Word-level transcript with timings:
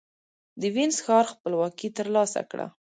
د 0.61 0.61
وينز 0.75 0.97
ښار 1.05 1.25
خپلواکي 1.33 1.89
ترلاسه 1.97 2.41
کړه. 2.51 2.67